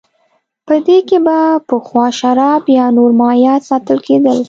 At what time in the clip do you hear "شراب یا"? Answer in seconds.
2.19-2.85